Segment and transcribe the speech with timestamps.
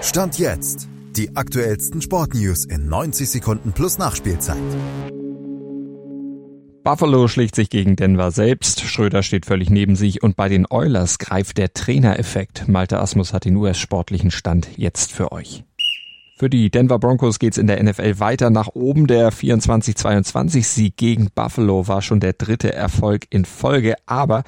[0.00, 0.88] Stand jetzt.
[1.16, 4.56] Die aktuellsten Sportnews in 90 Sekunden plus Nachspielzeit.
[6.84, 8.82] Buffalo schlägt sich gegen Denver selbst.
[8.82, 12.68] Schröder steht völlig neben sich und bei den Oilers greift der Trainereffekt.
[12.68, 15.64] Malte Asmus hat den US-sportlichen Stand jetzt für euch.
[16.36, 19.08] Für die Denver Broncos geht's in der NFL weiter nach oben.
[19.08, 24.44] Der 24-22-Sieg gegen Buffalo war schon der dritte Erfolg in Folge, aber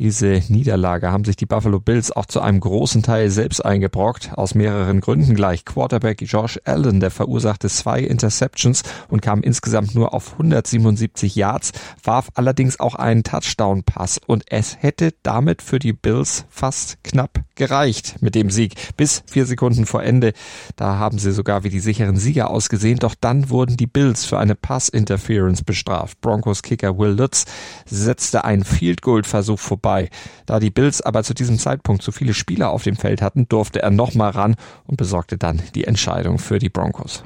[0.00, 4.54] diese Niederlage haben sich die Buffalo Bills auch zu einem großen Teil selbst eingebrockt, aus
[4.54, 5.66] mehreren Gründen gleich.
[5.66, 11.72] Quarterback Josh Allen, der verursachte zwei Interceptions und kam insgesamt nur auf 177 Yards,
[12.02, 18.22] warf allerdings auch einen Touchdown-Pass und es hätte damit für die Bills fast knapp gereicht
[18.22, 18.76] mit dem Sieg.
[18.96, 20.32] Bis vier Sekunden vor Ende,
[20.76, 24.38] da haben sie sogar wie die sicheren Sieger ausgesehen, doch dann wurden die Bills für
[24.38, 26.22] eine Pass-Interference bestraft.
[26.22, 27.44] Broncos Kicker Will Lutz
[27.84, 30.08] setzte einen Field-Goal-Versuch vorbei vorbei.
[30.46, 33.82] Da die Bills aber zu diesem Zeitpunkt zu viele Spieler auf dem Feld hatten, durfte
[33.82, 37.22] er nochmal ran und besorgte dann die Entscheidung für die Broncos.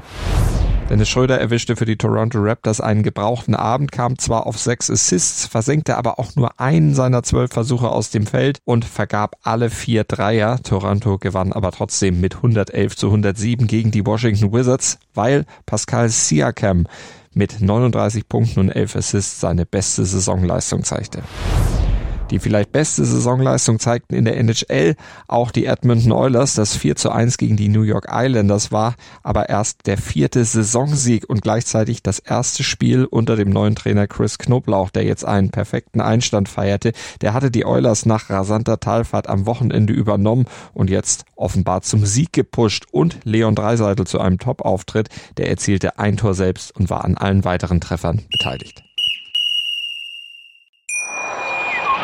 [0.91, 5.47] Dennis Schröder erwischte für die Toronto Raptors einen gebrauchten Abend, kam zwar auf sechs Assists,
[5.47, 10.05] versenkte aber auch nur einen seiner zwölf Versuche aus dem Feld und vergab alle vier
[10.05, 10.63] Dreier.
[10.63, 16.87] Toronto gewann aber trotzdem mit 111 zu 107 gegen die Washington Wizards, weil Pascal Siakam
[17.33, 21.23] mit 39 Punkten und 11 Assists seine beste Saisonleistung zeigte.
[22.35, 24.97] Die vielleicht beste Saisonleistung zeigten in der NHL
[25.29, 26.55] auch die Edmonton Oilers.
[26.55, 31.31] Das 4 zu 1 gegen die New York Islanders war aber erst der vierte Saisonsieg
[31.31, 36.01] und gleichzeitig das erste Spiel unter dem neuen Trainer Chris Knoblauch, der jetzt einen perfekten
[36.01, 36.93] Einstand feierte.
[37.21, 42.33] Der hatte die Oilers nach rasanter Talfahrt am Wochenende übernommen und jetzt offenbar zum Sieg
[42.33, 45.09] gepusht und Leon Dreiseitel zu einem Top-Auftritt.
[45.37, 48.84] Der erzielte ein Tor selbst und war an allen weiteren Treffern beteiligt.